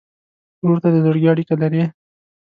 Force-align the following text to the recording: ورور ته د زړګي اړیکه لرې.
ورور 0.61 0.79
ته 0.83 0.89
د 0.93 0.95
زړګي 1.05 1.27
اړیکه 1.33 1.55
لرې. 1.61 1.83